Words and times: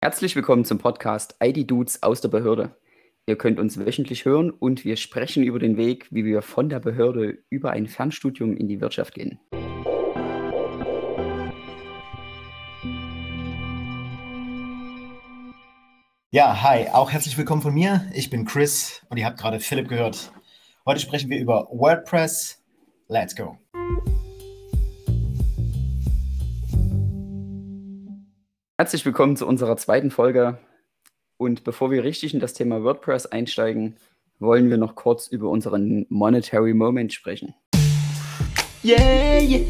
Herzlich 0.00 0.34
willkommen 0.34 0.64
zum 0.64 0.78
Podcast 0.78 1.36
ID 1.42 1.70
Dudes 1.70 2.02
aus 2.02 2.22
der 2.22 2.28
Behörde. 2.30 2.74
Ihr 3.26 3.36
könnt 3.36 3.60
uns 3.60 3.78
wöchentlich 3.78 4.24
hören 4.24 4.50
und 4.50 4.86
wir 4.86 4.96
sprechen 4.96 5.42
über 5.42 5.58
den 5.58 5.76
Weg, 5.76 6.06
wie 6.10 6.24
wir 6.24 6.40
von 6.40 6.70
der 6.70 6.80
Behörde 6.80 7.36
über 7.50 7.72
ein 7.72 7.86
Fernstudium 7.86 8.56
in 8.56 8.68
die 8.68 8.80
Wirtschaft 8.80 9.12
gehen. 9.12 9.38
Ja, 16.32 16.60
hi, 16.60 16.88
auch 16.92 17.12
herzlich 17.12 17.38
willkommen 17.38 17.62
von 17.62 17.72
mir. 17.72 18.04
Ich 18.12 18.30
bin 18.30 18.46
Chris 18.46 19.00
und 19.08 19.16
ihr 19.16 19.24
habt 19.24 19.38
gerade 19.38 19.60
Philipp 19.60 19.86
gehört. 19.88 20.32
Heute 20.84 20.98
sprechen 20.98 21.30
wir 21.30 21.38
über 21.38 21.68
WordPress. 21.70 22.60
Let's 23.06 23.36
go. 23.36 23.56
Herzlich 28.76 29.06
willkommen 29.06 29.36
zu 29.36 29.46
unserer 29.46 29.76
zweiten 29.76 30.10
Folge. 30.10 30.58
Und 31.36 31.62
bevor 31.62 31.92
wir 31.92 32.02
richtig 32.02 32.34
in 32.34 32.40
das 32.40 32.54
Thema 32.54 32.82
WordPress 32.82 33.26
einsteigen, 33.26 33.94
wollen 34.40 34.68
wir 34.68 34.78
noch 34.78 34.96
kurz 34.96 35.28
über 35.28 35.48
unseren 35.48 36.06
Monetary 36.08 36.74
Moment 36.74 37.12
sprechen. 37.12 37.54
Yeah, 38.82 39.38
yeah, 39.38 39.60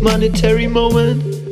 monetary 0.00 0.66
moment. 0.66 1.49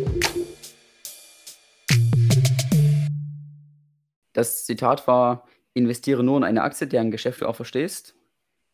Das 4.39 4.65
Zitat 4.65 5.09
war, 5.09 5.49
investiere 5.75 6.23
nur 6.23 6.37
in 6.37 6.45
eine 6.45 6.63
Aktie, 6.63 6.87
deren 6.87 7.11
Geschäft 7.11 7.41
du 7.41 7.47
auch 7.47 7.57
verstehst. 7.57 8.15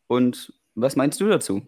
Und 0.05 0.53
was 0.75 0.95
meinst 0.95 1.19
du 1.19 1.27
dazu? 1.27 1.63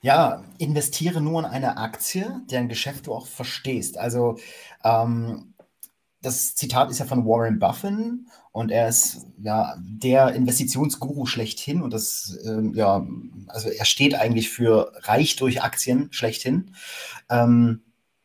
Ja, 0.00 0.44
investiere 0.58 1.20
nur 1.20 1.40
in 1.40 1.46
eine 1.46 1.76
Aktie, 1.76 2.40
deren 2.48 2.68
Geschäft 2.68 3.08
du 3.08 3.12
auch 3.12 3.26
verstehst. 3.26 3.98
Also 3.98 4.38
ähm, 4.84 5.54
das 6.22 6.54
Zitat 6.54 6.88
ist 6.88 7.00
ja 7.00 7.04
von 7.04 7.26
Warren 7.26 7.58
Buffett 7.58 7.98
und 8.52 8.70
er 8.70 8.88
ist 8.88 9.26
ja 9.42 9.74
der 9.80 10.32
Investitionsguru 10.32 11.26
schlechthin 11.26 11.82
und 11.82 11.92
das 11.92 12.38
ähm, 12.44 12.74
ja 12.74 13.04
also 13.48 13.70
er 13.70 13.84
steht 13.84 14.14
eigentlich 14.14 14.50
für 14.50 14.92
reich 15.00 15.34
durch 15.34 15.64
Aktien 15.64 16.12
schlechthin. 16.12 16.76
Ähm, 17.28 17.82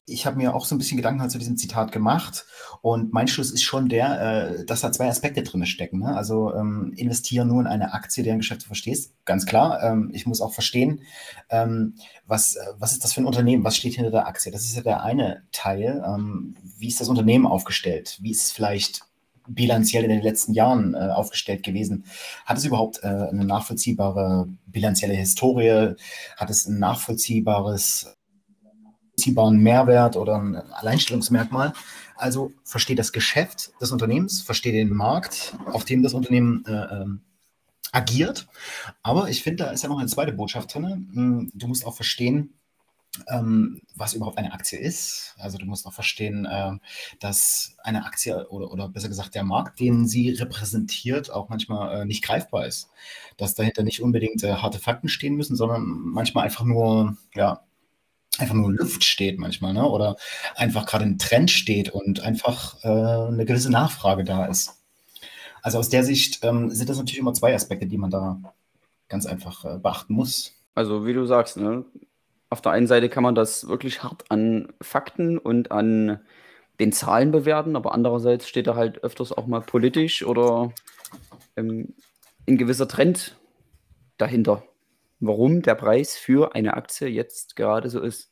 ich 0.08 0.25
habe 0.25 0.38
mir 0.38 0.53
auch 0.53 0.66
so 0.66 0.75
ein 0.75 0.78
bisschen 0.78 0.98
Gedanken 0.98 1.22
halt 1.22 1.31
zu 1.31 1.39
diesem 1.39 1.58
Zitat 1.58 1.92
gemacht 1.92 2.45
und 2.81 3.11
mein 3.11 3.28
Schluss 3.28 3.52
ist 3.52 3.64
schon 3.64 3.89
der, 3.89 4.22
äh, 4.59 4.66
dass 4.66 4.81
da 4.81 4.92
zwei 4.92 5.08
Aspekte 5.08 5.42
drin 5.42 5.66
stecken. 5.66 6.00
Ne? 6.00 6.16
Also 6.16 6.53
ähm, 6.53 6.94
investiere 6.95 7.45
nur 7.45 7.61
in 7.61 7.67
eine 7.67 7.94
Aktie, 7.94 8.23
deren 8.23 8.38
Geschäft 8.38 8.64
du 8.64 8.67
verstehst, 8.67 9.14
ganz 9.26 9.45
klar. 9.45 9.81
Ähm, 9.81 10.11
ich 10.14 10.28
muss 10.28 10.42
auch 10.42 10.53
verstehen, 10.53 11.02
ähm, 11.50 11.95
was, 12.28 12.56
äh, 12.56 12.66
was 12.78 12.92
ist 12.92 13.03
das 13.03 13.14
für 13.14 13.22
ein 13.22 13.26
Unternehmen, 13.26 13.64
was 13.64 13.78
steht 13.78 13.95
hinter 13.95 14.11
der 14.11 14.28
Aktie. 14.28 14.52
Das 14.52 14.64
ist 14.64 14.76
ja 14.76 14.83
der 14.83 15.03
eine 15.03 15.44
Teil. 15.52 16.03
Ähm, 16.06 16.56
wie 16.78 16.88
ist 16.88 17.02
das 17.02 17.09
Unternehmen 17.09 17.48
aufgestellt? 17.48 18.20
Wie 18.22 18.31
ist 18.31 18.44
es 18.44 18.52
vielleicht 18.52 19.02
bilanziell 19.48 20.03
in 20.03 20.09
den 20.09 20.22
letzten 20.22 20.53
Jahren 20.53 20.94
äh, 20.94 21.09
aufgestellt 21.09 21.64
gewesen? 21.64 22.06
Hat 22.45 22.58
es 22.58 22.66
überhaupt 22.66 23.00
äh, 23.03 23.08
eine 23.08 23.45
nachvollziehbare 23.45 24.48
bilanzielle 24.67 25.14
Historie? 25.14 25.95
Hat 26.38 26.50
es 26.52 26.67
ein 26.67 26.78
nachvollziehbares 26.78 28.16
nachvollziehbaren 29.16 29.58
Mehrwert 29.58 30.16
oder 30.17 30.35
ein 30.35 30.55
Alleinstellungsmerkmal. 30.55 31.73
Also 32.16 32.53
verstehe 32.63 32.95
das 32.95 33.11
Geschäft 33.11 33.71
des 33.81 33.91
Unternehmens, 33.91 34.41
verstehe 34.41 34.71
den 34.71 34.94
Markt, 34.94 35.55
auf 35.66 35.85
dem 35.85 36.03
das 36.03 36.13
Unternehmen 36.13 36.63
äh, 36.66 36.71
ähm, 36.71 37.21
agiert. 37.91 38.47
Aber 39.03 39.30
ich 39.30 39.43
finde, 39.43 39.66
da 39.66 39.71
ist 39.71 39.83
ja 39.83 39.89
noch 39.89 39.99
eine 39.99 40.08
zweite 40.08 40.31
Botschaft 40.31 40.73
drin. 40.73 41.09
Hm, 41.13 41.52
du 41.53 41.67
musst 41.67 41.86
auch 41.86 41.95
verstehen, 41.95 42.53
ähm, 43.27 43.81
was 43.95 44.13
überhaupt 44.13 44.38
eine 44.38 44.53
Aktie 44.53 44.80
ist. 44.80 45.36
Also 45.38 45.58
du 45.58 45.66
musst 45.66 45.86
auch 45.86 45.93
verstehen, 45.93 46.45
äh, 46.45 46.73
dass 47.20 47.75
eine 47.83 48.05
Aktie 48.05 48.48
oder, 48.49 48.71
oder 48.71 48.89
besser 48.89 49.09
gesagt 49.09 49.36
der 49.36 49.43
Markt, 49.43 49.80
den 49.80 50.08
sie 50.08 50.31
repräsentiert, 50.31 51.31
auch 51.31 51.49
manchmal 51.49 52.02
äh, 52.02 52.05
nicht 52.05 52.23
greifbar 52.23 52.65
ist. 52.65 52.89
Dass 53.37 53.55
dahinter 53.55 53.83
nicht 53.83 54.02
unbedingt 54.02 54.43
äh, 54.43 54.55
harte 54.55 54.80
Fakten 54.80 55.09
stehen 55.09 55.36
müssen, 55.36 55.55
sondern 55.55 55.83
manchmal 55.86 56.45
einfach 56.45 56.65
nur 56.65 57.17
ja, 57.33 57.64
einfach 58.40 58.56
nur 58.56 58.72
Luft 58.72 59.04
steht 59.04 59.40
manchmal, 59.40 59.73
ne? 59.73 59.88
oder 59.88 60.18
einfach 60.56 60.86
gerade 60.86 61.06
ein 61.06 61.18
Trend 61.18 61.52
steht 61.52 61.90
und 61.90 62.22
einfach 62.22 62.84
äh, 62.84 62.88
eine 62.88 63.46
gewisse 63.46 63.72
Nachfrage 63.72 64.23
da 64.23 64.46
ist. 64.46 64.82
Also 65.62 65.80
aus 65.80 65.90
der 65.90 66.04
Sicht 66.04 66.44
ähm, 66.44 66.70
sind 66.70 66.90
das 66.90 66.98
natürlich 66.98 67.20
immer 67.20 67.34
zwei 67.34 67.56
Aspekte, 67.56 67.88
die 67.88 67.98
man 67.98 68.12
da 68.12 68.40
ganz 69.08 69.26
einfach 69.26 69.66
äh, 69.66 69.78
beachten 69.78 70.14
muss. 70.14 70.54
Also 70.76 71.06
wie 71.06 71.14
du 71.14 71.26
sagst, 71.26 71.58
ne? 71.58 71.86
auf 72.50 72.62
der 72.62 72.72
einen 72.72 72.88
Seite 72.88 73.10
kann 73.10 73.23
man 73.23 73.36
das 73.36 73.68
wirklich 73.68 74.04
hart 74.04 74.30
an 74.30 74.72
Fakten 74.82 75.38
und 75.38 75.72
an 75.72 76.20
den 76.80 76.92
Zahlen 76.92 77.32
bewerten, 77.32 77.76
aber 77.76 77.94
andererseits 77.94 78.48
steht 78.48 78.67
da 78.67 78.76
halt 78.76 79.04
öfters 79.04 79.32
auch 79.32 79.48
mal 79.48 79.62
politisch 79.62 80.23
oder 80.23 80.73
ähm, 81.56 81.96
ein 82.48 82.58
gewisser 82.58 82.88
Trend 82.88 83.38
dahinter 84.17 84.64
warum 85.20 85.61
der 85.61 85.76
Preis 85.76 86.17
für 86.17 86.55
eine 86.55 86.76
Aktie 86.76 87.08
jetzt 87.08 87.55
gerade 87.55 87.89
so 87.89 88.02
ist. 88.02 88.31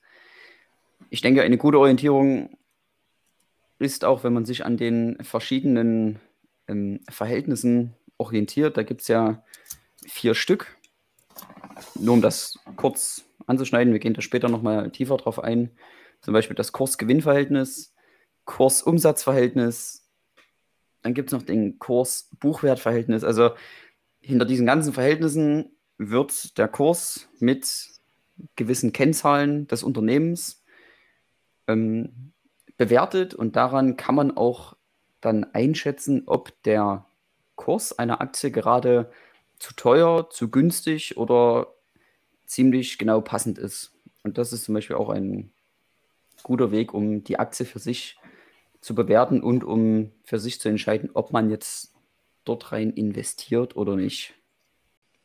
Ich 1.09 1.21
denke, 1.21 1.41
eine 1.44 1.57
gute 1.57 1.79
Orientierung 1.79 2.57
ist 3.79 4.05
auch, 4.05 4.23
wenn 4.23 4.33
man 4.33 4.45
sich 4.45 4.66
an 4.66 4.77
den 4.77 5.17
verschiedenen 5.23 6.19
ähm, 6.67 7.01
Verhältnissen 7.09 7.93
orientiert. 8.17 8.77
Da 8.77 8.83
gibt 8.83 9.01
es 9.01 9.07
ja 9.07 9.43
vier 10.05 10.35
Stück. 10.35 10.75
Nur 11.95 12.16
um 12.16 12.22
das 12.22 12.59
kurz 12.75 13.25
anzuschneiden, 13.47 13.93
wir 13.93 13.99
gehen 13.99 14.13
da 14.13 14.22
später 14.22 14.49
nochmal 14.49 14.91
tiefer 14.91 15.17
drauf 15.17 15.39
ein. 15.39 15.72
Zum 16.22 16.33
Beispiel 16.33 16.55
das 16.55 16.72
Kurs-Gewinn-Verhältnis, 16.72 17.93
Kurs-Umsatz-Verhältnis, 18.45 20.09
dann 21.01 21.13
gibt 21.13 21.29
es 21.29 21.33
noch 21.33 21.43
den 21.43 21.79
Kurs-Buchwert-Verhältnis. 21.79 23.23
Also 23.23 23.51
hinter 24.22 24.45
diesen 24.45 24.66
ganzen 24.66 24.93
Verhältnissen 24.93 25.75
wird 26.09 26.58
der 26.58 26.68
Kurs 26.68 27.30
mit 27.40 27.90
gewissen 28.56 28.94
Kennzahlen 28.94 29.68
des 29.68 29.84
Unternehmens 29.84 30.64
ähm, 31.68 32.34
bewertet 32.78 33.34
und 33.34 33.56
daran 33.56 33.96
kann 33.97 34.16
man 34.16 34.36
auch 34.36 34.75
dann 35.22 35.44
einschätzen, 35.53 36.24
ob 36.25 36.52
der 36.64 37.06
Kurs 37.56 37.97
einer 37.97 38.22
Aktie 38.22 38.52
gerade 38.52 39.12
zu 39.59 39.74
teuer, 39.75 40.30
zu 40.30 40.50
günstig 40.50 41.18
oder 41.18 41.74
ziemlich 42.46 42.97
genau 42.97 43.22
passend 43.22 43.58
ist. 43.58 43.94
Und 44.24 44.38
das 44.38 44.52
ist 44.52 44.66
zum 44.66 44.74
Beispiel 44.74 44.96
auch 44.96 45.09
ein 45.09 45.52
guter 46.44 46.72
Weg, 46.72 46.94
um 46.94 47.24
die 47.24 47.40
Aktie 47.40 47.66
für 47.66 47.80
sich 47.80 48.18
zu 48.81 48.96
bewerten 48.96 49.41
und 49.41 49.64
um 49.64 50.12
für 50.25 50.40
sich 50.40 50.59
zu 50.59 50.68
entscheiden, 50.68 51.09
ob 51.14 51.31
man 51.31 51.50
jetzt 51.50 51.94
dort 52.44 52.72
rein 52.74 52.91
investiert 52.91 53.78
oder 53.78 53.96
nicht. 53.96 54.34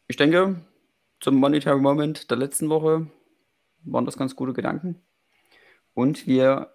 Ich 0.07 0.17
denke, 0.17 0.61
zum 1.21 1.37
Monetary 1.37 1.81
Moment 1.81 2.31
der 2.31 2.39
letzten 2.39 2.69
Woche 2.69 3.07
waren 3.85 4.05
das 4.05 4.17
ganz 4.17 4.37
gute 4.37 4.53
Gedanken. 4.53 5.01
Und 5.95 6.27
wir 6.27 6.75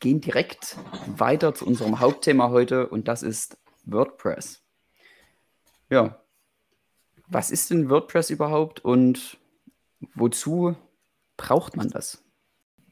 gehen 0.00 0.20
direkt 0.20 0.76
weiter 1.16 1.54
zu 1.54 1.66
unserem 1.66 2.00
Hauptthema 2.00 2.50
heute 2.50 2.88
und 2.88 3.08
das 3.08 3.22
ist 3.22 3.58
WordPress. 3.84 4.62
Ja, 5.90 6.20
was 7.28 7.50
ist 7.50 7.70
denn 7.70 7.90
WordPress 7.90 8.30
überhaupt 8.30 8.84
und 8.84 9.38
wozu 10.14 10.76
braucht 11.36 11.76
man 11.76 11.88
das? 11.90 12.24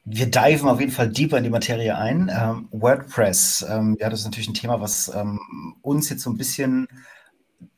Wir 0.04 0.30
diven 0.30 0.68
auf 0.68 0.78
jeden 0.78 0.92
Fall 0.92 1.10
deeper 1.10 1.38
in 1.38 1.44
die 1.44 1.50
Materie 1.50 1.96
ein. 1.96 2.30
Ähm, 2.32 2.68
WordPress, 2.70 3.66
ähm, 3.68 3.96
ja, 3.98 4.08
das 4.08 4.20
ist 4.20 4.26
natürlich 4.26 4.48
ein 4.48 4.54
Thema, 4.54 4.80
was 4.80 5.12
ähm, 5.14 5.40
uns 5.82 6.08
jetzt 6.10 6.22
so 6.22 6.30
ein 6.30 6.36
bisschen 6.36 6.86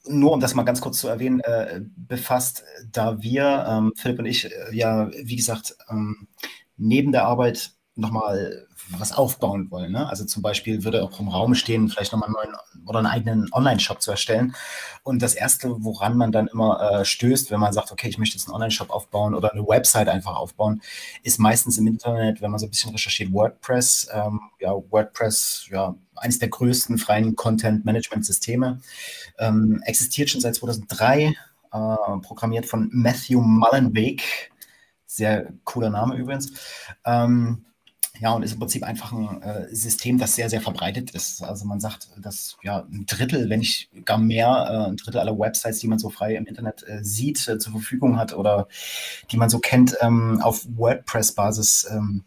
nur 0.05 0.33
um 0.33 0.41
das 0.41 0.55
mal 0.55 0.65
ganz 0.65 0.81
kurz 0.81 0.99
zu 0.99 1.09
erwähnen, 1.09 1.41
äh, 1.41 1.81
befasst, 1.97 2.65
da 2.91 3.23
wir, 3.23 3.67
ähm, 3.69 3.93
Philipp 3.97 4.19
und 4.19 4.27
ich, 4.27 4.47
äh, 4.47 4.75
ja, 4.75 5.11
wie 5.11 5.37
gesagt, 5.37 5.77
ähm, 5.91 6.29
neben 6.77 7.13
der 7.13 7.25
Arbeit 7.25 7.78
nochmal 7.99 8.67
was 8.91 9.13
aufbauen 9.13 9.71
wollen. 9.71 9.93
Ne? 9.93 10.09
Also 10.09 10.25
zum 10.25 10.41
Beispiel 10.41 10.85
würde 10.85 11.03
auch 11.03 11.21
im 11.21 11.29
Raum 11.29 11.55
stehen, 11.55 11.89
vielleicht 11.89 12.13
nochmal 12.13 12.29
einen 12.29 12.53
neuen 12.53 12.87
oder 12.87 12.99
einen 12.99 13.09
eigenen 13.09 13.53
Online-Shop 13.53 14.01
zu 14.01 14.13
erstellen. 14.13 14.55
Und 15.03 15.21
das 15.21 15.35
Erste, 15.35 15.75
woran 15.81 16.17
man 16.17 16.33
dann 16.33 16.47
immer 16.47 16.81
äh, 16.81 17.05
stößt, 17.05 17.51
wenn 17.51 17.61
man 17.61 17.73
sagt, 17.73 17.93
okay, 17.93 18.09
ich 18.09 18.19
möchte 18.19 18.37
jetzt 18.37 18.47
einen 18.47 18.55
Online-Shop 18.55 18.91
aufbauen 18.91 19.35
oder 19.35 19.53
eine 19.53 19.67
Website 19.67 20.09
einfach 20.09 20.37
aufbauen, 20.37 20.81
ist 21.23 21.39
meistens 21.39 21.77
im 21.77 21.87
Internet, 21.87 22.41
wenn 22.41 22.51
man 22.51 22.61
so 22.61 22.67
ein 22.67 22.71
bisschen 22.71 22.93
recherchiert, 22.93 23.33
WordPress. 23.33 24.09
Ähm, 24.13 24.41
ja, 24.61 24.71
WordPress, 24.73 25.69
ja, 25.71 25.95
eines 26.15 26.39
der 26.39 26.49
größten 26.49 26.99
freien 26.99 27.37
Content-Management-Systeme. 27.37 28.81
Ähm, 29.39 29.83
existiert 29.85 30.31
schon 30.31 30.41
seit 30.41 30.55
2003, 30.55 31.25
äh, 31.25 31.35
programmiert 32.23 32.67
von 32.67 32.89
Matthew 32.93 33.41
Mullenweg. 33.41 34.53
Sehr 35.05 35.53
cooler 35.65 35.91
Name 35.91 36.17
übrigens. 36.17 36.53
Ähm, 37.05 37.65
Ja, 38.21 38.33
und 38.33 38.43
ist 38.43 38.53
im 38.53 38.59
Prinzip 38.59 38.83
einfach 38.83 39.13
ein 39.13 39.43
äh, 39.43 39.75
System, 39.75 40.19
das 40.19 40.35
sehr, 40.35 40.51
sehr 40.51 40.61
verbreitet 40.61 41.13
ist. 41.13 41.43
Also 41.43 41.65
man 41.67 41.81
sagt, 41.81 42.09
dass 42.17 42.57
ja 42.63 42.85
ein 42.91 43.07
Drittel, 43.07 43.49
wenn 43.49 43.61
nicht 43.61 43.91
gar 44.05 44.19
mehr, 44.19 44.49
äh, 44.49 44.91
ein 44.91 44.97
Drittel 44.97 45.21
aller 45.21 45.39
Websites, 45.39 45.79
die 45.79 45.89
man 45.89 45.99
so 45.99 46.11
frei 46.11 46.35
im 46.35 46.47
Internet 46.47 46.85
äh, 46.89 47.05
sieht, 47.05 47.47
äh, 47.47 47.59
zur 47.59 47.73
Verfügung 47.73 48.19
hat 48.19 48.35
oder 48.35 48.67
die 49.31 49.37
man 49.37 49.51
so 49.51 49.61
kennt, 49.61 49.97
ähm, 50.01 50.41
auf 50.43 50.67
WordPress-Basis 50.69 51.89
ähm, 51.93 52.25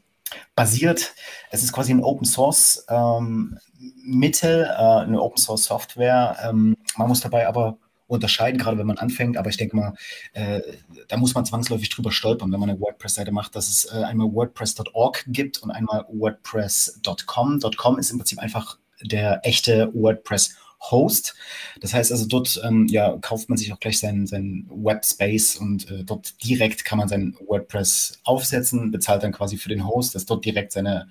basiert. 0.56 1.14
Es 1.50 1.64
ist 1.64 1.74
quasi 1.74 1.94
ein 1.94 2.04
Open 2.04 2.26
Source 2.26 2.86
ähm, 2.90 3.58
Mittel, 4.06 4.64
äh, 4.64 5.02
eine 5.02 5.22
Open 5.22 5.38
Source 5.38 5.66
Software. 5.66 6.38
Ähm, 6.44 6.78
man 6.96 7.08
muss 7.08 7.22
dabei 7.22 7.48
aber 7.48 7.78
unterscheiden, 8.12 8.60
gerade 8.60 8.78
wenn 8.78 8.88
man 8.88 8.98
anfängt. 8.98 9.38
Aber 9.38 9.50
ich 9.50 9.58
denke 9.58 9.76
mal, 9.76 9.94
äh, 10.34 10.62
da 11.08 11.18
muss 11.18 11.34
man 11.34 11.46
zwangsläufig 11.46 11.90
drüber 11.90 12.12
stolpern, 12.12 12.52
wenn 12.52 12.60
man 12.60 12.70
eine 12.70 12.80
WordPress-Seite 12.80 13.32
macht, 13.32 13.56
dass 13.56 13.70
es 13.70 13.86
äh, 13.86 14.04
einmal 14.04 14.32
WordPress.org 14.34 15.24
gibt 15.28 15.64
und 15.64 15.72
einmal 15.72 16.06
WordPress.com. 16.10 17.60
.com 17.78 18.00
ist 18.00 18.12
im 18.12 18.18
Prinzip 18.18 18.40
einfach 18.40 18.78
der 19.02 19.40
echte 19.44 19.92
WordPress 19.94 20.56
Host. 20.90 21.36
Das 21.80 21.94
heißt 21.94 22.12
also, 22.12 22.26
dort 22.26 22.60
ähm, 22.64 22.88
ja, 22.90 23.18
kauft 23.22 23.50
man 23.50 23.58
sich 23.58 23.72
auch 23.72 23.80
gleich 23.80 24.00
seinen, 24.00 24.26
seinen 24.26 24.68
Webspace 24.70 25.58
und 25.58 25.90
äh, 25.92 26.04
dort 26.04 26.44
direkt 26.44 26.84
kann 26.86 26.98
man 26.98 27.08
sein 27.08 27.36
WordPress 27.46 28.20
aufsetzen, 28.24 28.92
bezahlt 28.92 29.24
dann 29.24 29.32
quasi 29.32 29.58
für 29.58 29.70
den 29.70 29.88
Host, 29.88 30.16
dass 30.16 30.26
dort 30.26 30.44
direkt 30.44 30.72
seine 30.72 31.08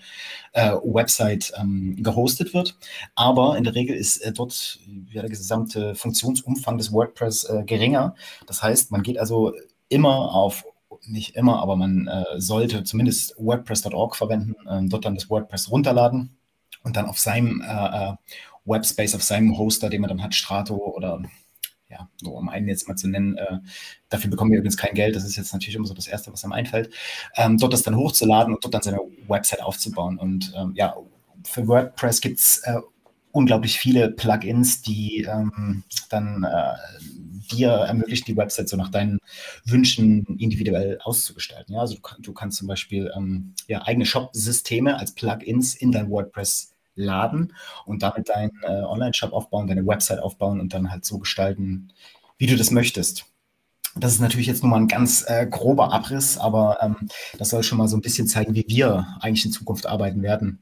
äh, 0.52 0.72
Website 0.72 1.52
ähm, 1.56 1.96
gehostet 2.02 2.52
wird. 2.52 2.76
Aber 3.14 3.56
in 3.56 3.64
der 3.64 3.74
Regel 3.74 3.96
ist 3.96 4.18
äh, 4.18 4.32
dort 4.32 4.80
ja, 5.10 5.22
der 5.22 5.30
gesamte 5.30 5.94
Funktionsumfang 5.94 6.76
des 6.76 6.92
WordPress 6.92 7.44
äh, 7.44 7.62
geringer. 7.64 8.14
Das 8.46 8.62
heißt, 8.62 8.90
man 8.90 9.02
geht 9.02 9.18
also 9.18 9.54
immer 9.88 10.34
auf 10.34 10.64
nicht 11.06 11.36
immer, 11.36 11.60
aber 11.60 11.76
man 11.76 12.08
äh, 12.08 12.40
sollte 12.40 12.84
zumindest 12.84 13.34
WordPress.org 13.38 14.16
verwenden, 14.16 14.54
äh, 14.68 14.80
dort 14.88 15.04
dann 15.04 15.14
das 15.14 15.30
WordPress 15.30 15.70
runterladen 15.70 16.36
und 16.82 16.96
dann 16.96 17.06
auf 17.06 17.18
seinem 17.18 17.62
äh, 17.62 17.66
äh 17.66 18.14
Webspace 18.64 19.14
auf 19.14 19.22
seinem 19.22 19.56
Hoster, 19.58 19.90
den 19.90 20.00
man 20.00 20.08
dann 20.08 20.22
hat, 20.22 20.34
Strato 20.34 20.76
oder 20.76 21.22
ja, 21.88 22.08
so 22.18 22.30
um 22.30 22.48
einen 22.48 22.68
jetzt 22.68 22.88
mal 22.88 22.96
zu 22.96 23.08
nennen, 23.08 23.36
äh, 23.36 23.58
dafür 24.08 24.30
bekommen 24.30 24.52
wir 24.52 24.58
übrigens 24.58 24.76
kein 24.76 24.94
Geld, 24.94 25.16
das 25.16 25.24
ist 25.24 25.36
jetzt 25.36 25.52
natürlich 25.52 25.74
immer 25.74 25.86
so 25.86 25.94
das 25.94 26.06
Erste, 26.06 26.32
was 26.32 26.44
einem 26.44 26.52
einfällt, 26.52 26.92
ähm, 27.36 27.58
dort 27.58 27.72
das 27.72 27.82
dann 27.82 27.96
hochzuladen 27.96 28.54
und 28.54 28.64
dort 28.64 28.74
dann 28.74 28.82
seine 28.82 29.00
Website 29.26 29.62
aufzubauen. 29.62 30.18
Und 30.18 30.52
ähm, 30.56 30.72
ja, 30.76 30.94
für 31.44 31.66
WordPress 31.66 32.20
gibt 32.20 32.38
es 32.38 32.58
äh, 32.64 32.80
unglaublich 33.32 33.78
viele 33.78 34.10
Plugins, 34.10 34.82
die 34.82 35.26
ähm, 35.28 35.82
dann 36.08 36.44
äh, 36.44 36.74
dir 37.52 37.70
ermöglichen, 37.70 38.26
die 38.26 38.36
Website 38.36 38.68
so 38.68 38.76
nach 38.76 38.90
deinen 38.90 39.18
Wünschen 39.64 40.24
individuell 40.38 40.98
auszugestalten. 41.02 41.74
Ja, 41.74 41.80
also 41.80 41.96
du, 41.96 42.22
du 42.22 42.32
kannst 42.32 42.58
zum 42.58 42.68
Beispiel 42.68 43.10
ähm, 43.16 43.54
ja, 43.66 43.82
eigene 43.86 44.06
Shop-Systeme 44.06 44.96
als 44.98 45.12
Plugins 45.12 45.74
in 45.74 45.92
dein 45.92 46.10
WordPress 46.10 46.69
laden 47.00 47.54
und 47.86 48.02
damit 48.02 48.28
deinen 48.28 48.52
äh, 48.62 48.82
Online-Shop 48.82 49.32
aufbauen, 49.32 49.66
deine 49.66 49.86
Website 49.86 50.20
aufbauen 50.20 50.60
und 50.60 50.74
dann 50.74 50.90
halt 50.90 51.04
so 51.04 51.18
gestalten, 51.18 51.92
wie 52.38 52.46
du 52.46 52.56
das 52.56 52.70
möchtest. 52.70 53.26
Das 53.96 54.12
ist 54.12 54.20
natürlich 54.20 54.46
jetzt 54.46 54.62
nur 54.62 54.70
mal 54.70 54.76
ein 54.76 54.88
ganz 54.88 55.24
äh, 55.26 55.46
grober 55.46 55.92
Abriss, 55.92 56.38
aber 56.38 56.78
ähm, 56.80 57.08
das 57.38 57.50
soll 57.50 57.62
schon 57.62 57.78
mal 57.78 57.88
so 57.88 57.96
ein 57.96 58.02
bisschen 58.02 58.28
zeigen, 58.28 58.54
wie 58.54 58.64
wir 58.68 59.16
eigentlich 59.20 59.44
in 59.44 59.52
Zukunft 59.52 59.86
arbeiten 59.86 60.22
werden 60.22 60.60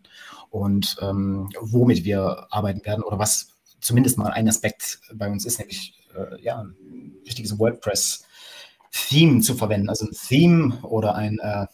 und 0.50 0.96
ähm, 1.02 1.50
womit 1.61 2.05
wir 2.05 2.46
arbeiten 2.50 2.85
werden 2.87 3.05
oder 3.05 3.19
was 3.19 3.49
zumindest 3.81 4.19
mal 4.19 4.31
ein 4.31 4.49
Aspekt 4.49 5.00
bei 5.12 5.29
uns 5.29 5.44
ist, 5.44 5.58
nämlich 5.58 5.94
äh, 6.17 6.43
ja, 6.43 6.61
ein 6.61 7.17
richtiges 7.26 7.58
WordPress-Theme 7.58 9.40
zu 9.40 9.55
verwenden. 9.55 9.88
Also 9.88 10.06
ein 10.06 10.12
Theme 10.12 10.79
oder 10.82 11.14
ein 11.14 11.38
äh, 11.38 11.67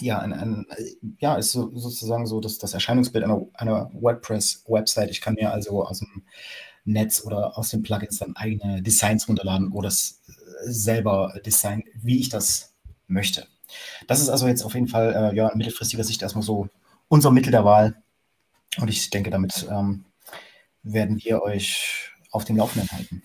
ja, 0.00 0.18
ein, 0.18 0.32
ein, 0.32 0.66
ja, 1.18 1.36
ist 1.36 1.52
so, 1.52 1.70
sozusagen 1.76 2.26
so 2.26 2.40
das, 2.40 2.58
das 2.58 2.74
Erscheinungsbild 2.74 3.24
einer, 3.24 3.46
einer 3.54 3.90
WordPress-Website. 3.94 5.10
Ich 5.10 5.20
kann 5.20 5.34
mir 5.34 5.52
also 5.52 5.84
aus 5.84 6.00
dem 6.00 6.22
Netz 6.84 7.24
oder 7.24 7.56
aus 7.56 7.70
den 7.70 7.82
Plugins 7.82 8.18
dann 8.18 8.36
eigene 8.36 8.82
Designs 8.82 9.28
runterladen 9.28 9.72
oder 9.72 9.90
selber 10.64 11.38
designen, 11.44 11.84
wie 11.94 12.18
ich 12.18 12.28
das 12.28 12.72
möchte. 13.06 13.46
Das 14.06 14.20
ist 14.20 14.28
also 14.28 14.46
jetzt 14.46 14.62
auf 14.62 14.74
jeden 14.74 14.88
Fall 14.88 15.14
äh, 15.32 15.36
ja, 15.36 15.48
in 15.48 15.58
mittelfristiger 15.58 16.04
Sicht 16.04 16.22
erstmal 16.22 16.42
so 16.42 16.68
unser 17.08 17.30
Mittel 17.30 17.50
der 17.50 17.64
Wahl. 17.64 18.02
Und 18.78 18.88
ich 18.88 19.10
denke, 19.10 19.30
damit 19.30 19.66
ähm, 19.70 20.04
werden 20.82 21.22
wir 21.22 21.42
euch 21.42 22.10
auf 22.30 22.44
dem 22.44 22.56
Laufenden 22.56 22.90
halten. 22.90 23.22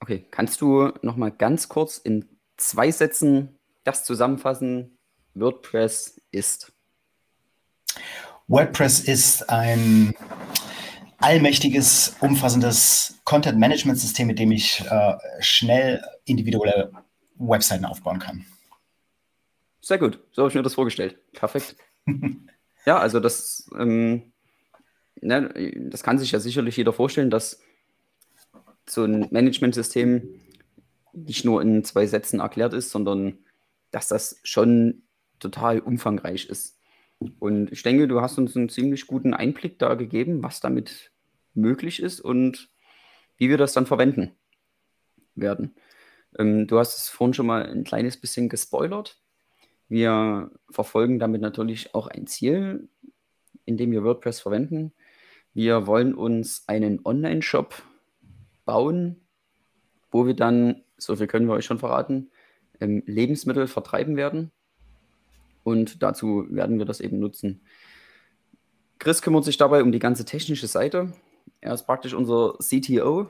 Okay, 0.00 0.24
kannst 0.30 0.60
du 0.60 0.92
noch 1.02 1.16
mal 1.16 1.30
ganz 1.30 1.68
kurz 1.68 1.98
in 1.98 2.26
zwei 2.56 2.90
Sätzen 2.90 3.58
das 3.84 4.04
zusammenfassen, 4.04 4.93
WordPress 5.34 6.20
ist? 6.30 6.72
WordPress 8.48 9.00
ist 9.00 9.48
ein 9.48 10.14
allmächtiges, 11.18 12.16
umfassendes 12.20 13.18
Content-Management-System, 13.24 14.26
mit 14.26 14.38
dem 14.38 14.52
ich 14.52 14.84
äh, 14.88 15.14
schnell 15.40 16.04
individuelle 16.26 16.92
Webseiten 17.36 17.84
aufbauen 17.84 18.18
kann. 18.18 18.44
Sehr 19.80 19.98
gut, 19.98 20.20
so 20.32 20.42
habe 20.42 20.50
ich 20.50 20.54
mir 20.54 20.62
das 20.62 20.74
vorgestellt. 20.74 21.18
Perfekt. 21.32 21.76
ja, 22.86 22.98
also 22.98 23.20
das, 23.20 23.70
ähm, 23.78 24.32
ne, 25.20 25.72
das 25.90 26.02
kann 26.02 26.18
sich 26.18 26.32
ja 26.32 26.40
sicherlich 26.40 26.76
jeder 26.76 26.92
vorstellen, 26.92 27.30
dass 27.30 27.60
so 28.86 29.04
ein 29.04 29.28
Management-System 29.30 30.40
nicht 31.12 31.44
nur 31.44 31.62
in 31.62 31.84
zwei 31.84 32.06
Sätzen 32.06 32.40
erklärt 32.40 32.74
ist, 32.74 32.90
sondern 32.90 33.38
dass 33.90 34.08
das 34.08 34.40
schon 34.42 35.03
total 35.44 35.80
umfangreich 35.80 36.46
ist. 36.46 36.80
Und 37.38 37.70
ich 37.70 37.82
denke, 37.82 38.08
du 38.08 38.20
hast 38.20 38.38
uns 38.38 38.56
einen 38.56 38.68
ziemlich 38.68 39.06
guten 39.06 39.34
Einblick 39.34 39.78
da 39.78 39.94
gegeben, 39.94 40.42
was 40.42 40.60
damit 40.60 41.12
möglich 41.54 42.02
ist 42.02 42.20
und 42.20 42.70
wie 43.36 43.48
wir 43.48 43.58
das 43.58 43.72
dann 43.72 43.86
verwenden 43.86 44.32
werden. 45.34 45.74
Ähm, 46.38 46.66
du 46.66 46.78
hast 46.78 46.96
es 46.96 47.08
vorhin 47.08 47.34
schon 47.34 47.46
mal 47.46 47.64
ein 47.64 47.84
kleines 47.84 48.16
bisschen 48.20 48.48
gespoilert. 48.48 49.20
Wir 49.88 50.50
verfolgen 50.70 51.18
damit 51.18 51.40
natürlich 51.40 51.94
auch 51.94 52.06
ein 52.06 52.26
Ziel, 52.26 52.88
in 53.64 53.76
dem 53.76 53.92
wir 53.92 54.02
WordPress 54.02 54.40
verwenden. 54.40 54.92
Wir 55.52 55.86
wollen 55.86 56.14
uns 56.14 56.64
einen 56.66 57.00
Online-Shop 57.04 57.82
bauen, 58.64 59.20
wo 60.10 60.26
wir 60.26 60.34
dann, 60.34 60.82
so 60.96 61.16
viel 61.16 61.26
können 61.26 61.46
wir 61.46 61.54
euch 61.54 61.64
schon 61.64 61.78
verraten, 61.78 62.30
ähm, 62.80 63.02
Lebensmittel 63.06 63.66
vertreiben 63.66 64.16
werden. 64.16 64.50
Und 65.64 66.02
dazu 66.02 66.46
werden 66.50 66.78
wir 66.78 66.84
das 66.84 67.00
eben 67.00 67.18
nutzen. 67.18 67.62
Chris 68.98 69.22
kümmert 69.22 69.44
sich 69.44 69.56
dabei 69.56 69.82
um 69.82 69.90
die 69.90 69.98
ganze 69.98 70.24
technische 70.24 70.66
Seite. 70.66 71.12
Er 71.60 71.74
ist 71.74 71.84
praktisch 71.86 72.14
unser 72.14 72.56
CTO 72.58 73.28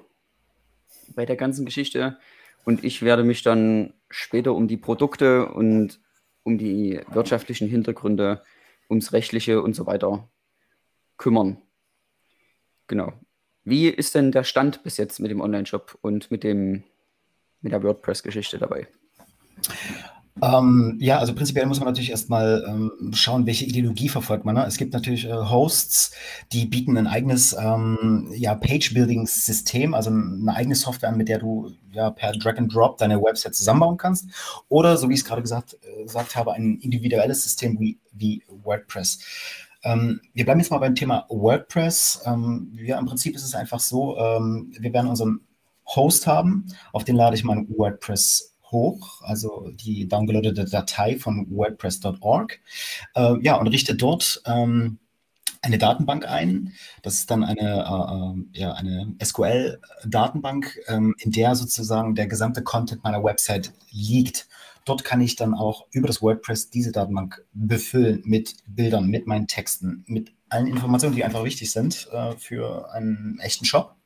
bei 1.14 1.24
der 1.24 1.36
ganzen 1.36 1.64
Geschichte. 1.64 2.18
Und 2.64 2.84
ich 2.84 3.02
werde 3.02 3.24
mich 3.24 3.42
dann 3.42 3.94
später 4.10 4.54
um 4.54 4.68
die 4.68 4.76
Produkte 4.76 5.46
und 5.46 6.00
um 6.42 6.58
die 6.58 7.00
wirtschaftlichen 7.08 7.68
Hintergründe, 7.68 8.42
ums 8.90 9.12
Rechtliche 9.12 9.62
und 9.62 9.74
so 9.74 9.86
weiter 9.86 10.28
kümmern. 11.16 11.58
Genau. 12.86 13.12
Wie 13.64 13.88
ist 13.88 14.14
denn 14.14 14.30
der 14.30 14.44
Stand 14.44 14.82
bis 14.82 14.98
jetzt 14.98 15.20
mit 15.20 15.30
dem 15.30 15.40
Online-Shop 15.40 15.98
und 16.02 16.30
mit, 16.30 16.44
dem, 16.44 16.84
mit 17.62 17.72
der 17.72 17.82
WordPress-Geschichte 17.82 18.58
dabei? 18.58 18.88
Ähm, 20.42 20.98
ja, 21.00 21.18
also 21.20 21.32
prinzipiell 21.32 21.66
muss 21.66 21.78
man 21.78 21.86
natürlich 21.86 22.10
erstmal 22.10 22.64
ähm, 22.66 23.12
schauen, 23.14 23.46
welche 23.46 23.66
Ideologie 23.66 24.08
verfolgt 24.08 24.44
man. 24.44 24.56
Ne? 24.56 24.66
Es 24.66 24.76
gibt 24.78 24.92
natürlich 24.92 25.26
äh, 25.26 25.32
Hosts, 25.32 26.10
die 26.52 26.66
bieten 26.66 26.96
ein 26.96 27.06
eigenes 27.06 27.52
ähm, 27.52 28.28
ja, 28.34 28.56
Page-Building-System, 28.56 29.94
also 29.94 30.10
eine 30.10 30.54
eigene 30.54 30.74
Software 30.74 31.10
an, 31.10 31.16
mit 31.16 31.28
der 31.28 31.38
du 31.38 31.70
ja 31.92 32.10
per 32.10 32.32
Drag 32.32 32.58
and 32.58 32.74
Drop 32.74 32.98
deine 32.98 33.22
Website 33.22 33.54
zusammenbauen 33.54 33.96
kannst. 33.96 34.28
Oder, 34.68 34.96
so 34.96 35.08
wie 35.08 35.14
ich 35.14 35.20
es 35.20 35.24
gerade 35.24 35.42
gesagt, 35.42 35.78
äh, 35.82 36.02
gesagt 36.02 36.34
habe, 36.34 36.52
ein 36.52 36.78
individuelles 36.80 37.44
System 37.44 37.78
wie, 37.78 38.00
wie 38.12 38.42
WordPress. 38.48 39.20
Ähm, 39.84 40.20
wir 40.32 40.44
bleiben 40.44 40.58
jetzt 40.58 40.70
mal 40.70 40.78
beim 40.78 40.96
Thema 40.96 41.26
WordPress. 41.28 42.22
Ähm, 42.26 42.72
ja, 42.82 42.98
im 42.98 43.06
Prinzip 43.06 43.36
ist 43.36 43.44
es 43.44 43.54
einfach 43.54 43.78
so, 43.78 44.18
ähm, 44.18 44.74
wir 44.76 44.92
werden 44.92 45.10
unseren 45.10 45.42
Host 45.86 46.26
haben, 46.26 46.66
auf 46.92 47.04
den 47.04 47.14
lade 47.14 47.36
ich 47.36 47.44
mein 47.44 47.68
WordPress 47.68 48.53
hoch, 48.74 49.22
also 49.22 49.70
die 49.72 50.06
downgeloadete 50.06 50.66
Datei 50.66 51.18
von 51.18 51.46
WordPress.org, 51.50 52.60
äh, 53.14 53.34
ja, 53.40 53.56
und 53.56 53.68
richte 53.68 53.94
dort 53.94 54.42
ähm, 54.44 54.98
eine 55.62 55.78
Datenbank 55.78 56.26
ein. 56.28 56.74
Das 57.02 57.14
ist 57.14 57.30
dann 57.30 57.42
eine, 57.42 57.60
äh, 57.62 58.58
äh 58.58 58.60
ja, 58.60 58.72
eine 58.74 59.14
SQL-Datenbank, 59.22 60.78
ähm, 60.88 61.14
in 61.18 61.32
der 61.32 61.54
sozusagen 61.54 62.14
der 62.14 62.26
gesamte 62.26 62.62
Content 62.62 63.02
meiner 63.02 63.24
Website 63.24 63.72
liegt. 63.90 64.46
Dort 64.84 65.04
kann 65.04 65.22
ich 65.22 65.36
dann 65.36 65.54
auch 65.54 65.86
über 65.92 66.06
das 66.06 66.20
WordPress 66.20 66.68
diese 66.68 66.92
Datenbank 66.92 67.42
befüllen 67.54 68.20
mit 68.26 68.56
Bildern, 68.66 69.08
mit 69.08 69.26
meinen 69.26 69.46
Texten, 69.46 70.04
mit 70.06 70.32
allen 70.50 70.66
Informationen, 70.66 71.16
die 71.16 71.24
einfach 71.24 71.44
wichtig 71.44 71.72
sind 71.72 72.08
äh, 72.12 72.36
für 72.36 72.92
einen 72.92 73.38
echten 73.40 73.64
Shop. 73.64 73.96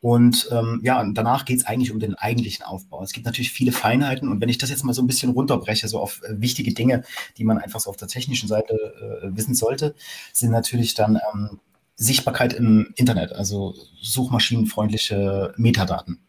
Und 0.00 0.48
ähm, 0.50 0.80
ja, 0.82 1.04
danach 1.12 1.44
geht 1.44 1.58
es 1.58 1.66
eigentlich 1.66 1.92
um 1.92 2.00
den 2.00 2.14
eigentlichen 2.14 2.64
Aufbau. 2.64 3.02
Es 3.02 3.12
gibt 3.12 3.26
natürlich 3.26 3.52
viele 3.52 3.72
Feinheiten 3.72 4.28
und 4.28 4.40
wenn 4.40 4.48
ich 4.48 4.56
das 4.56 4.70
jetzt 4.70 4.82
mal 4.82 4.94
so 4.94 5.02
ein 5.02 5.06
bisschen 5.06 5.32
runterbreche, 5.32 5.88
so 5.88 6.00
auf 6.00 6.22
äh, 6.22 6.40
wichtige 6.40 6.72
Dinge, 6.72 7.04
die 7.36 7.44
man 7.44 7.58
einfach 7.58 7.80
so 7.80 7.90
auf 7.90 7.96
der 7.96 8.08
technischen 8.08 8.48
Seite 8.48 8.74
äh, 9.22 9.36
wissen 9.36 9.54
sollte, 9.54 9.94
sind 10.32 10.52
natürlich 10.52 10.94
dann 10.94 11.20
ähm, 11.34 11.60
Sichtbarkeit 11.96 12.54
im 12.54 12.94
Internet, 12.96 13.32
also 13.34 13.74
suchmaschinenfreundliche 14.00 15.52
Metadaten. 15.58 16.20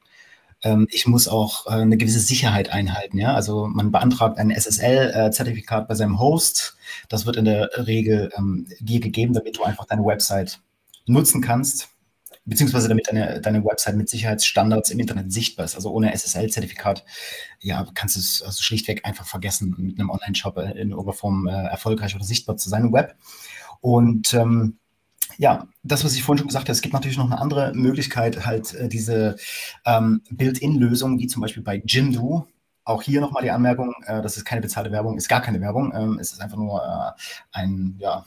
Ähm, 0.63 0.87
ich 0.91 1.07
muss 1.07 1.29
auch 1.29 1.65
äh, 1.67 1.81
eine 1.81 1.95
gewisse 1.95 2.19
Sicherheit 2.19 2.71
einhalten. 2.71 3.17
Ja? 3.17 3.35
Also 3.35 3.67
man 3.67 3.91
beantragt 3.91 4.37
ein 4.37 4.51
SSL-Zertifikat 4.51 5.87
bei 5.87 5.95
seinem 5.95 6.19
Host. 6.19 6.75
Das 7.07 7.25
wird 7.25 7.37
in 7.37 7.45
der 7.45 7.69
Regel 7.87 8.31
ähm, 8.37 8.67
dir 8.81 8.99
gegeben, 8.99 9.33
damit 9.33 9.57
du 9.57 9.63
einfach 9.63 9.85
deine 9.85 10.05
Website 10.05 10.59
nutzen 11.05 11.41
kannst, 11.41 11.89
beziehungsweise 12.45 12.87
damit 12.87 13.07
deine, 13.07 13.39
deine 13.41 13.63
Website 13.63 13.95
mit 13.95 14.09
Sicherheitsstandards 14.09 14.89
im 14.89 14.99
Internet 14.99 15.31
sichtbar 15.31 15.65
ist. 15.65 15.75
Also 15.75 15.91
ohne 15.91 16.13
SSL-Zertifikat, 16.13 17.03
ja, 17.59 17.85
kannst 17.93 18.15
du 18.15 18.19
es 18.19 18.41
also 18.41 18.61
schlichtweg 18.61 19.05
einfach 19.05 19.25
vergessen, 19.25 19.75
mit 19.77 19.99
einem 19.99 20.09
Online-Shop 20.09 20.57
in 20.57 20.89
irgendeiner 20.89 21.13
Form 21.13 21.47
äh, 21.47 21.51
erfolgreich 21.51 22.15
oder 22.15 22.23
sichtbar 22.23 22.57
zu 22.57 22.69
sein 22.69 22.85
im 22.85 22.93
Web. 22.93 23.15
Und 23.81 24.33
ähm, 24.33 24.77
ja, 25.37 25.67
das, 25.83 26.03
was 26.03 26.13
ich 26.13 26.23
vorhin 26.23 26.39
schon 26.39 26.47
gesagt 26.47 26.65
habe, 26.65 26.73
es 26.73 26.81
gibt 26.81 26.93
natürlich 26.93 27.17
noch 27.17 27.25
eine 27.25 27.39
andere 27.39 27.73
Möglichkeit, 27.73 28.45
halt 28.45 28.73
äh, 28.73 28.89
diese 28.89 29.37
ähm, 29.85 30.21
Build-in-Lösung, 30.29 31.19
wie 31.19 31.27
zum 31.27 31.41
Beispiel 31.41 31.63
bei 31.63 31.81
Jimdo. 31.85 32.47
Auch 32.83 33.03
hier 33.03 33.21
nochmal 33.21 33.43
die 33.43 33.51
Anmerkung, 33.51 33.93
äh, 34.05 34.21
das 34.21 34.37
ist 34.37 34.45
keine 34.45 34.61
bezahlte 34.61 34.91
Werbung, 34.91 35.17
ist 35.17 35.29
gar 35.29 35.41
keine 35.41 35.61
Werbung. 35.61 35.93
Ähm, 35.95 36.19
es 36.19 36.31
ist 36.33 36.41
einfach 36.41 36.57
nur 36.57 36.83
äh, 36.83 37.21
ein 37.51 37.95
ja, 37.99 38.25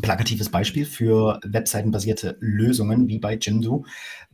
plakatives 0.00 0.50
Beispiel 0.50 0.86
für 0.86 1.40
webseitenbasierte 1.44 2.36
Lösungen 2.40 3.08
wie 3.08 3.18
bei 3.18 3.36
Jimdo, 3.36 3.84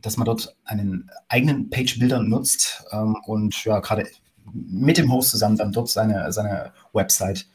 dass 0.01 0.17
man 0.17 0.25
dort 0.25 0.55
einen 0.65 1.09
eigenen 1.27 1.69
Page-Builder 1.69 2.21
nutzt 2.21 2.85
ähm, 2.91 3.15
und 3.25 3.63
ja, 3.63 3.79
gerade 3.79 4.07
mit 4.53 4.97
dem 4.97 5.11
Host 5.11 5.31
zusammen 5.31 5.57
dann 5.57 5.71
dort 5.71 5.89
seine, 5.89 6.31
seine 6.31 6.73
Website 6.93 7.47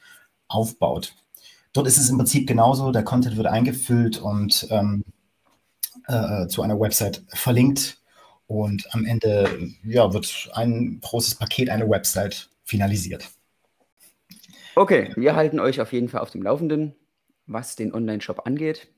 aufbaut. 0.48 1.14
Dort 1.72 1.86
ist 1.86 1.98
es 1.98 2.10
im 2.10 2.18
Prinzip 2.18 2.46
genauso, 2.46 2.92
der 2.92 3.02
Content 3.02 3.36
wird 3.36 3.46
eingefüllt 3.46 4.18
und 4.18 4.66
ähm, 4.70 5.04
äh, 6.06 6.46
zu 6.48 6.62
einer 6.62 6.78
Website 6.78 7.22
verlinkt 7.28 7.98
und 8.46 8.92
am 8.94 9.04
Ende 9.04 9.70
ja, 9.84 10.12
wird 10.12 10.50
ein 10.54 11.00
großes 11.00 11.36
Paket, 11.36 11.70
eine 11.70 11.88
Website 11.88 12.50
finalisiert. 12.64 13.30
Okay, 14.74 15.12
wir 15.16 15.34
halten 15.34 15.60
euch 15.60 15.80
auf 15.80 15.92
jeden 15.92 16.08
Fall 16.08 16.20
auf 16.20 16.30
dem 16.30 16.42
Laufenden, 16.42 16.94
was 17.46 17.76
den 17.76 17.94
Online-Shop 17.94 18.46
angeht. 18.46 18.88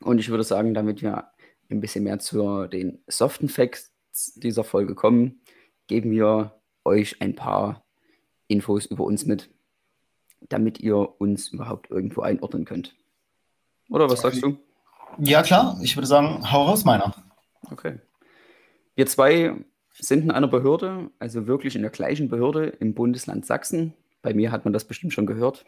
Und 0.00 0.18
ich 0.18 0.28
würde 0.28 0.44
sagen, 0.44 0.74
damit 0.74 1.02
wir 1.02 1.30
ein 1.70 1.80
bisschen 1.80 2.04
mehr 2.04 2.18
zu 2.18 2.66
den 2.66 3.02
soften 3.06 3.48
Facts 3.48 3.92
dieser 4.36 4.64
Folge 4.64 4.94
kommen, 4.94 5.40
geben 5.86 6.10
wir 6.10 6.60
euch 6.84 7.20
ein 7.20 7.34
paar 7.34 7.84
Infos 8.48 8.86
über 8.86 9.04
uns 9.04 9.24
mit 9.26 9.50
damit 10.48 10.80
ihr 10.80 11.20
uns 11.20 11.48
überhaupt 11.48 11.90
irgendwo 11.90 12.22
einordnen 12.22 12.64
könnt. 12.64 12.94
Oder 13.88 14.10
was 14.10 14.20
sagst 14.20 14.42
du? 14.42 14.58
Ja, 15.18 15.42
klar. 15.42 15.78
Ich 15.82 15.96
würde 15.96 16.06
sagen, 16.06 16.50
hau 16.50 16.64
raus, 16.64 16.84
meiner. 16.84 17.14
Okay. 17.70 17.98
Wir 18.94 19.06
zwei 19.06 19.54
sind 19.92 20.24
in 20.24 20.30
einer 20.30 20.48
Behörde, 20.48 21.10
also 21.18 21.46
wirklich 21.46 21.76
in 21.76 21.82
der 21.82 21.90
gleichen 21.90 22.28
Behörde 22.28 22.66
im 22.66 22.94
Bundesland 22.94 23.46
Sachsen. 23.46 23.94
Bei 24.22 24.34
mir 24.34 24.50
hat 24.50 24.64
man 24.64 24.72
das 24.72 24.84
bestimmt 24.84 25.12
schon 25.12 25.26
gehört. 25.26 25.64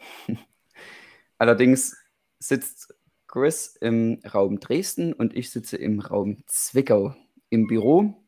Allerdings 1.37 1.95
sitzt 2.39 2.93
Chris 3.27 3.75
im 3.79 4.19
Raum 4.33 4.59
Dresden 4.59 5.13
und 5.13 5.35
ich 5.35 5.51
sitze 5.51 5.77
im 5.77 5.99
Raum 5.99 6.43
Zwickau 6.47 7.15
im 7.49 7.67
Büro 7.67 8.25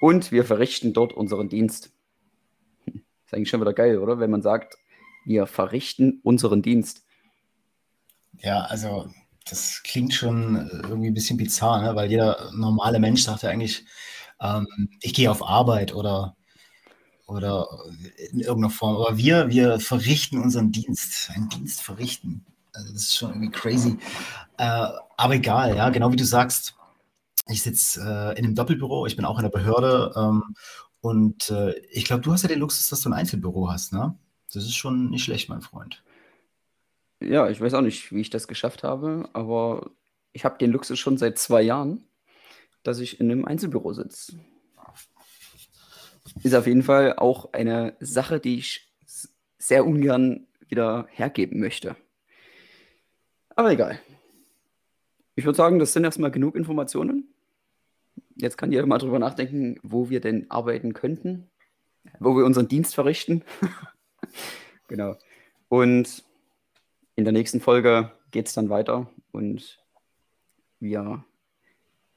und 0.00 0.32
wir 0.32 0.44
verrichten 0.44 0.92
dort 0.92 1.12
unseren 1.12 1.48
Dienst. 1.48 1.90
Ist 2.86 3.34
eigentlich 3.34 3.50
schon 3.50 3.60
wieder 3.60 3.74
geil, 3.74 3.98
oder? 3.98 4.20
Wenn 4.20 4.30
man 4.30 4.42
sagt, 4.42 4.76
wir 5.24 5.46
verrichten 5.46 6.20
unseren 6.22 6.62
Dienst. 6.62 7.04
Ja, 8.38 8.62
also 8.62 9.10
das 9.44 9.82
klingt 9.82 10.14
schon 10.14 10.56
irgendwie 10.84 11.08
ein 11.08 11.14
bisschen 11.14 11.36
bizarr, 11.36 11.82
ne? 11.82 11.96
weil 11.96 12.10
jeder 12.10 12.50
normale 12.54 12.98
Mensch 12.98 13.22
sagt 13.22 13.42
ja 13.42 13.50
eigentlich, 13.50 13.84
ähm, 14.40 14.66
ich 15.00 15.14
gehe 15.14 15.30
auf 15.30 15.46
Arbeit 15.46 15.94
oder, 15.94 16.36
oder 17.28 17.68
in 18.30 18.40
irgendeiner 18.40 18.70
Form. 18.70 18.96
Aber 18.96 19.16
wir, 19.16 19.48
wir 19.50 19.78
verrichten 19.78 20.40
unseren 20.40 20.72
Dienst, 20.72 21.30
einen 21.30 21.48
Dienst 21.48 21.82
verrichten. 21.82 22.44
Also 22.72 22.92
das 22.92 23.02
ist 23.02 23.16
schon 23.16 23.30
irgendwie 23.30 23.50
crazy. 23.50 23.98
Äh, 24.56 24.88
aber 25.16 25.34
egal, 25.34 25.76
ja, 25.76 25.90
genau 25.90 26.10
wie 26.10 26.16
du 26.16 26.24
sagst, 26.24 26.74
ich 27.46 27.62
sitze 27.62 28.00
äh, 28.00 28.38
in 28.38 28.44
einem 28.44 28.54
Doppelbüro, 28.54 29.06
ich 29.06 29.16
bin 29.16 29.24
auch 29.24 29.38
in 29.38 29.42
der 29.42 29.50
Behörde 29.50 30.12
ähm, 30.16 30.54
und 31.00 31.50
äh, 31.50 31.78
ich 31.90 32.04
glaube, 32.04 32.22
du 32.22 32.32
hast 32.32 32.42
ja 32.42 32.48
den 32.48 32.60
Luxus, 32.60 32.88
dass 32.88 33.02
du 33.02 33.10
ein 33.10 33.14
Einzelbüro 33.14 33.70
hast, 33.70 33.92
ne? 33.92 34.16
Das 34.52 34.64
ist 34.64 34.76
schon 34.76 35.10
nicht 35.10 35.24
schlecht, 35.24 35.48
mein 35.50 35.60
Freund. 35.60 36.02
Ja, 37.20 37.48
ich 37.50 37.60
weiß 37.60 37.74
auch 37.74 37.82
nicht, 37.82 38.12
wie 38.12 38.20
ich 38.20 38.30
das 38.30 38.48
geschafft 38.48 38.82
habe, 38.82 39.28
aber 39.34 39.90
ich 40.32 40.44
habe 40.44 40.58
den 40.58 40.70
Luxus 40.70 40.98
schon 40.98 41.18
seit 41.18 41.38
zwei 41.38 41.60
Jahren, 41.62 42.04
dass 42.82 43.00
ich 43.00 43.20
in 43.20 43.30
einem 43.30 43.44
Einzelbüro 43.44 43.92
sitze. 43.92 44.38
Ist 46.42 46.54
auf 46.54 46.66
jeden 46.66 46.82
Fall 46.82 47.14
auch 47.16 47.52
eine 47.52 47.96
Sache, 48.00 48.40
die 48.40 48.58
ich 48.58 48.88
sehr 49.58 49.86
ungern 49.86 50.46
wieder 50.68 51.06
hergeben 51.10 51.60
möchte. 51.60 51.96
Aber 53.50 53.72
egal. 53.72 53.98
Ich 55.34 55.44
würde 55.44 55.56
sagen, 55.56 55.78
das 55.78 55.92
sind 55.92 56.04
erstmal 56.04 56.30
genug 56.30 56.56
Informationen. 56.56 57.28
Jetzt 58.36 58.56
kann 58.56 58.72
jeder 58.72 58.86
mal 58.86 58.98
drüber 58.98 59.18
nachdenken, 59.18 59.78
wo 59.82 60.10
wir 60.10 60.20
denn 60.20 60.50
arbeiten 60.50 60.94
könnten, 60.94 61.48
wo 62.20 62.36
wir 62.36 62.44
unseren 62.44 62.68
Dienst 62.68 62.94
verrichten. 62.94 63.44
genau. 64.88 65.16
Und 65.68 66.24
in 67.16 67.24
der 67.24 67.32
nächsten 67.32 67.60
Folge 67.60 68.12
geht 68.30 68.46
es 68.46 68.54
dann 68.54 68.68
weiter 68.68 69.10
und 69.32 69.82
wir 70.80 71.24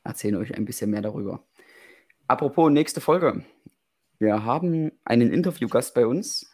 erzählen 0.03 0.35
euch 0.35 0.55
ein 0.55 0.65
bisschen 0.65 0.91
mehr 0.91 1.01
darüber. 1.01 1.43
Apropos 2.27 2.71
nächste 2.71 3.01
Folge. 3.01 3.43
Wir 4.21 4.45
haben 4.45 4.91
einen 5.03 5.33
Interviewgast 5.33 5.95
bei 5.95 6.05
uns. 6.05 6.45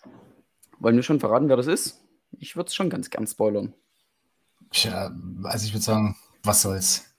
Wollen 0.79 0.95
wir 0.95 1.03
schon 1.03 1.19
verraten, 1.19 1.49
wer 1.49 1.57
das 1.57 1.67
ist? 1.67 2.01
Ich 2.39 2.55
würde 2.55 2.69
es 2.69 2.75
schon 2.75 2.89
ganz 2.89 3.09
gern 3.09 3.27
spoilern. 3.27 3.73
Tja, 4.71 5.11
also 5.43 5.65
ich 5.65 5.73
würde 5.73 5.83
sagen, 5.83 6.15
was 6.43 6.61
soll's. 6.61 7.13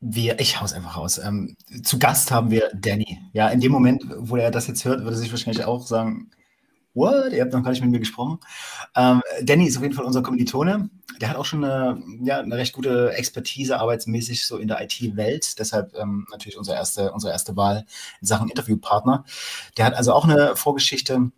Wir, 0.00 0.40
ich 0.40 0.58
hau's 0.58 0.72
einfach 0.72 0.96
raus. 0.96 1.18
Ähm, 1.18 1.54
zu 1.82 1.98
Gast 1.98 2.30
haben 2.30 2.50
wir 2.50 2.70
Danny. 2.74 3.20
Ja, 3.34 3.50
in 3.50 3.60
dem 3.60 3.72
Moment, 3.72 4.04
wo 4.16 4.36
er 4.36 4.50
das 4.50 4.68
jetzt 4.68 4.86
hört, 4.86 5.00
würde 5.00 5.16
er 5.16 5.20
sich 5.20 5.30
wahrscheinlich 5.30 5.66
auch 5.66 5.86
sagen, 5.86 6.30
What? 6.94 7.32
Ihr 7.32 7.42
habt 7.42 7.52
noch 7.52 7.62
gar 7.62 7.70
nicht 7.70 7.82
mit 7.82 7.90
mir 7.90 8.00
gesprochen. 8.00 8.38
Ähm, 8.94 9.22
Danny 9.42 9.66
ist 9.66 9.76
auf 9.78 9.82
jeden 9.82 9.94
Fall 9.94 10.04
unser 10.04 10.22
Kommilitone. 10.22 10.90
Der 11.22 11.28
hat 11.28 11.36
auch 11.36 11.44
schon 11.44 11.62
eine, 11.62 12.02
ja, 12.24 12.40
eine 12.40 12.56
recht 12.56 12.72
gute 12.72 13.12
Expertise 13.12 13.78
arbeitsmäßig 13.78 14.44
so 14.44 14.56
in 14.56 14.66
der 14.66 14.82
IT-Welt. 14.82 15.56
Deshalb 15.60 15.94
ähm, 15.94 16.26
natürlich 16.32 16.58
unsere 16.58 16.76
erste, 16.76 17.12
unsere 17.12 17.32
erste 17.32 17.56
Wahl 17.56 17.86
in 18.20 18.26
Sachen 18.26 18.48
Interviewpartner. 18.48 19.24
Der 19.76 19.84
hat 19.84 19.94
also 19.94 20.14
auch 20.14 20.24
eine 20.24 20.56
Vorgeschichte. 20.56 21.30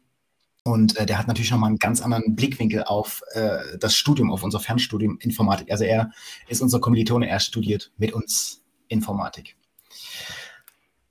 Und 0.62 0.96
äh, 0.96 1.04
der 1.04 1.18
hat 1.18 1.28
natürlich 1.28 1.50
nochmal 1.50 1.68
einen 1.68 1.78
ganz 1.78 2.00
anderen 2.00 2.34
Blickwinkel 2.34 2.84
auf 2.84 3.20
äh, 3.32 3.76
das 3.78 3.94
Studium, 3.94 4.32
auf 4.32 4.42
unser 4.42 4.58
Fernstudium 4.58 5.18
Informatik. 5.20 5.70
Also 5.70 5.84
er 5.84 6.12
ist 6.48 6.62
unser 6.62 6.80
Kommilitone, 6.80 7.28
er 7.28 7.38
studiert 7.38 7.92
mit 7.98 8.14
uns 8.14 8.62
Informatik. 8.88 9.54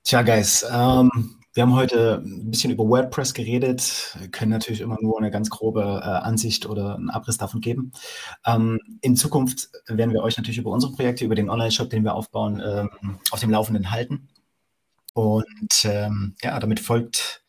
Tja, 0.02 0.22
Guys, 0.22 0.66
ähm, 0.68 1.36
wir 1.54 1.62
haben 1.62 1.74
heute 1.74 2.20
ein 2.24 2.50
bisschen 2.50 2.72
über 2.72 2.84
WordPress 2.84 3.32
geredet, 3.32 4.18
können 4.32 4.50
natürlich 4.50 4.80
immer 4.80 4.98
nur 5.00 5.18
eine 5.18 5.30
ganz 5.30 5.50
grobe 5.50 5.82
äh, 5.82 6.08
Ansicht 6.08 6.66
oder 6.66 6.96
einen 6.96 7.10
Abriss 7.10 7.38
davon 7.38 7.60
geben. 7.60 7.92
Ähm, 8.44 8.80
in 9.02 9.16
Zukunft 9.16 9.70
werden 9.86 10.12
wir 10.12 10.22
euch 10.22 10.36
natürlich 10.36 10.58
über 10.58 10.72
unsere 10.72 10.92
Projekte, 10.92 11.24
über 11.24 11.36
den 11.36 11.48
Online-Shop, 11.48 11.88
den 11.88 12.02
wir 12.02 12.14
aufbauen, 12.14 12.60
ähm, 12.64 12.90
auf 13.30 13.38
dem 13.38 13.50
Laufenden 13.50 13.92
halten. 13.92 14.28
Und 15.14 15.84
ähm, 15.84 16.34
ja, 16.42 16.58
damit 16.58 16.80
folgt, 16.80 17.44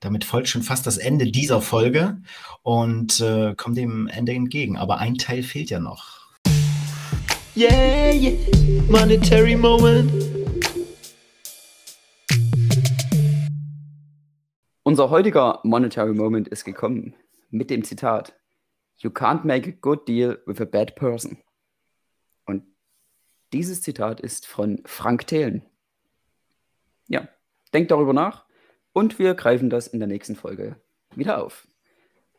damit 0.00 0.24
folgt 0.24 0.48
schon 0.48 0.62
fast 0.62 0.86
das 0.86 0.98
Ende 0.98 1.24
dieser 1.24 1.62
Folge 1.62 2.18
und 2.62 3.20
äh, 3.20 3.54
kommt 3.54 3.78
dem 3.78 4.06
Ende 4.06 4.32
entgegen. 4.32 4.76
Aber 4.76 4.98
ein 4.98 5.16
Teil 5.16 5.42
fehlt 5.42 5.70
ja 5.70 5.80
noch. 5.80 6.26
Yeah, 7.56 8.12
yeah, 8.12 8.36
monetary 8.90 9.56
moment. 9.56 10.35
Unser 14.86 15.10
heutiger 15.10 15.58
Monetary 15.64 16.14
Moment 16.14 16.46
ist 16.46 16.64
gekommen 16.64 17.16
mit 17.50 17.70
dem 17.70 17.82
Zitat: 17.82 18.38
You 18.98 19.10
can't 19.10 19.44
make 19.44 19.68
a 19.68 19.72
good 19.80 20.06
deal 20.06 20.40
with 20.46 20.60
a 20.60 20.64
bad 20.64 20.94
person. 20.94 21.38
Und 22.44 22.62
dieses 23.52 23.82
Zitat 23.82 24.20
ist 24.20 24.46
von 24.46 24.80
Frank 24.84 25.26
Thelen. 25.26 25.66
Ja, 27.08 27.26
denkt 27.74 27.90
darüber 27.90 28.12
nach 28.12 28.44
und 28.92 29.18
wir 29.18 29.34
greifen 29.34 29.70
das 29.70 29.88
in 29.88 29.98
der 29.98 30.06
nächsten 30.06 30.36
Folge 30.36 30.80
wieder 31.16 31.42
auf. 31.42 31.66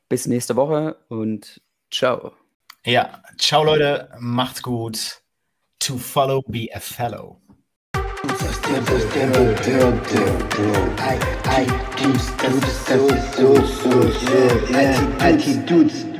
Bis 0.07 0.25
nächste 0.25 0.55
Woche 0.55 0.95
und 1.09 1.61
ciao. 1.91 2.31
Ja, 2.85 3.21
ciao 3.37 3.65
Leute, 3.65 4.09
macht's 4.21 4.63
gut. 4.63 5.21
To 5.79 5.97
follow, 5.97 6.41
be 6.43 6.69
a 6.73 6.79
fellow. 6.79 7.41
Attitudes, 11.45 12.33
das 12.37 12.53
ist 12.53 12.85
so, 12.87 13.07
so, 13.37 13.55
so, 13.55 14.01
so, 14.01 14.37
Attitudes. 15.19 16.16